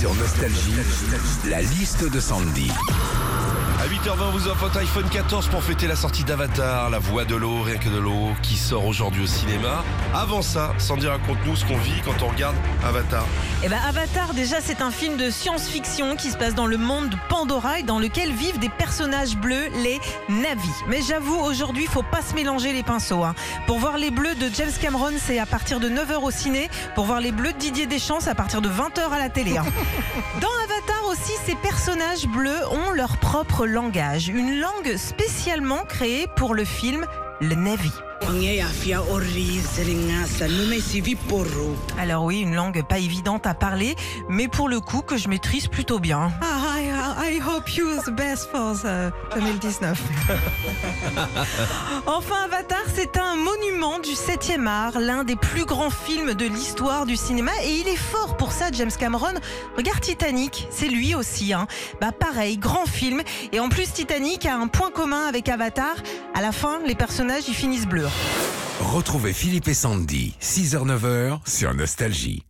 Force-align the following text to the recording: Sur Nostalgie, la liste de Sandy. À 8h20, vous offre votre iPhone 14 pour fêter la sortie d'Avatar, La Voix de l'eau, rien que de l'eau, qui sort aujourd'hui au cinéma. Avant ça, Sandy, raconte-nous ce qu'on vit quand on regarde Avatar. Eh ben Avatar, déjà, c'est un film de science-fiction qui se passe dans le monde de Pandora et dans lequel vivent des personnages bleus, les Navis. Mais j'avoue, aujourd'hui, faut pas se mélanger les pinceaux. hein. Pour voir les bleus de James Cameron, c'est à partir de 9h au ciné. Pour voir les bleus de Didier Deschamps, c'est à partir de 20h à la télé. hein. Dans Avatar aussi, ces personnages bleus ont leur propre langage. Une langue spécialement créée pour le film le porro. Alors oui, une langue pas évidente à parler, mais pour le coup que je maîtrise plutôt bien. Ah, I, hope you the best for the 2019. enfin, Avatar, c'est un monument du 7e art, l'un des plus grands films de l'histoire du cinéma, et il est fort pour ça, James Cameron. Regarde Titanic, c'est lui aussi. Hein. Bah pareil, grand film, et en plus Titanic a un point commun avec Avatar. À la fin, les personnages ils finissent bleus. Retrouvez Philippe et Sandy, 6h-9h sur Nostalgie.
Sur 0.00 0.14
Nostalgie, 0.14 0.72
la 1.50 1.60
liste 1.60 2.10
de 2.10 2.20
Sandy. 2.20 2.70
À 3.80 3.86
8h20, 3.86 4.32
vous 4.32 4.46
offre 4.46 4.64
votre 4.66 4.76
iPhone 4.78 5.08
14 5.08 5.48
pour 5.48 5.64
fêter 5.64 5.86
la 5.86 5.96
sortie 5.96 6.22
d'Avatar, 6.22 6.90
La 6.90 6.98
Voix 6.98 7.24
de 7.24 7.34
l'eau, 7.34 7.62
rien 7.62 7.78
que 7.78 7.88
de 7.88 7.96
l'eau, 7.96 8.28
qui 8.42 8.58
sort 8.58 8.84
aujourd'hui 8.84 9.22
au 9.22 9.26
cinéma. 9.26 9.82
Avant 10.14 10.42
ça, 10.42 10.74
Sandy, 10.76 11.06
raconte-nous 11.06 11.56
ce 11.56 11.64
qu'on 11.64 11.78
vit 11.78 12.02
quand 12.04 12.22
on 12.22 12.28
regarde 12.28 12.56
Avatar. 12.84 13.24
Eh 13.64 13.68
ben 13.70 13.78
Avatar, 13.88 14.34
déjà, 14.34 14.56
c'est 14.60 14.82
un 14.82 14.90
film 14.90 15.16
de 15.16 15.30
science-fiction 15.30 16.16
qui 16.16 16.30
se 16.30 16.36
passe 16.36 16.54
dans 16.54 16.66
le 16.66 16.76
monde 16.76 17.08
de 17.08 17.16
Pandora 17.30 17.78
et 17.78 17.82
dans 17.82 17.98
lequel 17.98 18.32
vivent 18.34 18.58
des 18.58 18.68
personnages 18.68 19.34
bleus, 19.34 19.68
les 19.82 19.98
Navis. 20.28 20.68
Mais 20.86 21.00
j'avoue, 21.00 21.38
aujourd'hui, 21.38 21.86
faut 21.86 22.02
pas 22.02 22.20
se 22.20 22.34
mélanger 22.34 22.74
les 22.74 22.82
pinceaux. 22.82 23.24
hein. 23.24 23.34
Pour 23.66 23.78
voir 23.78 23.96
les 23.96 24.10
bleus 24.10 24.34
de 24.34 24.50
James 24.54 24.72
Cameron, 24.78 25.12
c'est 25.18 25.38
à 25.38 25.46
partir 25.46 25.80
de 25.80 25.88
9h 25.88 26.16
au 26.22 26.30
ciné. 26.30 26.68
Pour 26.94 27.06
voir 27.06 27.20
les 27.22 27.32
bleus 27.32 27.54
de 27.54 27.58
Didier 27.58 27.86
Deschamps, 27.86 28.20
c'est 28.20 28.30
à 28.30 28.34
partir 28.34 28.60
de 28.60 28.68
20h 28.68 29.10
à 29.10 29.18
la 29.18 29.30
télé. 29.30 29.56
hein. 29.56 29.64
Dans 30.42 30.48
Avatar 30.64 31.06
aussi, 31.10 31.32
ces 31.46 31.54
personnages 31.54 32.26
bleus 32.26 32.60
ont 32.70 32.90
leur 32.90 33.16
propre 33.16 33.66
langage. 33.70 34.28
Une 34.28 34.60
langue 34.60 34.96
spécialement 34.96 35.84
créée 35.84 36.26
pour 36.36 36.54
le 36.54 36.64
film 36.64 37.06
le 37.40 37.54
porro. 41.16 41.74
Alors 41.98 42.24
oui, 42.24 42.40
une 42.40 42.54
langue 42.54 42.82
pas 42.86 42.98
évidente 42.98 43.46
à 43.46 43.54
parler, 43.54 43.96
mais 44.28 44.46
pour 44.46 44.68
le 44.68 44.80
coup 44.80 45.00
que 45.00 45.16
je 45.16 45.28
maîtrise 45.28 45.68
plutôt 45.68 45.98
bien. 45.98 46.30
Ah, 46.42 46.69
I, 47.16 47.40
hope 47.40 47.76
you 47.76 48.00
the 48.04 48.10
best 48.10 48.50
for 48.50 48.74
the 48.74 49.12
2019. 49.34 49.96
enfin, 52.06 52.36
Avatar, 52.44 52.82
c'est 52.94 53.18
un 53.18 53.36
monument 53.36 53.98
du 53.98 54.10
7e 54.10 54.66
art, 54.66 55.00
l'un 55.00 55.24
des 55.24 55.36
plus 55.36 55.64
grands 55.64 55.90
films 55.90 56.34
de 56.34 56.46
l'histoire 56.46 57.06
du 57.06 57.16
cinéma, 57.16 57.52
et 57.64 57.80
il 57.80 57.88
est 57.88 57.96
fort 57.96 58.36
pour 58.36 58.52
ça, 58.52 58.66
James 58.72 58.90
Cameron. 58.98 59.34
Regarde 59.76 60.00
Titanic, 60.00 60.68
c'est 60.70 60.88
lui 60.88 61.14
aussi. 61.14 61.52
Hein. 61.52 61.66
Bah 62.00 62.12
pareil, 62.12 62.58
grand 62.58 62.86
film, 62.86 63.22
et 63.52 63.60
en 63.60 63.68
plus 63.68 63.92
Titanic 63.92 64.46
a 64.46 64.56
un 64.56 64.68
point 64.68 64.90
commun 64.90 65.26
avec 65.26 65.48
Avatar. 65.48 65.94
À 66.34 66.40
la 66.40 66.52
fin, 66.52 66.80
les 66.86 66.94
personnages 66.94 67.44
ils 67.48 67.54
finissent 67.54 67.86
bleus. 67.86 68.08
Retrouvez 68.80 69.32
Philippe 69.32 69.68
et 69.68 69.74
Sandy, 69.74 70.34
6h-9h 70.40 71.40
sur 71.46 71.74
Nostalgie. 71.74 72.44